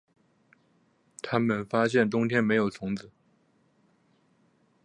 [1.21, 3.11] 他们发现冬天没有虫子